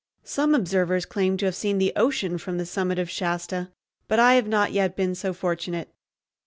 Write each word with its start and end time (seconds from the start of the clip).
Some 0.23 0.55
observers 0.55 1.05
claim 1.05 1.37
to 1.37 1.45
have 1.45 1.53
seen 1.55 1.77
the 1.77 1.93
ocean 1.95 2.39
from 2.39 2.57
the 2.57 2.65
summit 2.65 2.97
of 2.97 3.07
Shasta, 3.07 3.69
but 4.07 4.17
I 4.17 4.33
have 4.33 4.47
not 4.47 4.71
yet 4.71 4.95
been 4.95 5.13
so 5.13 5.31
fortunate. 5.31 5.91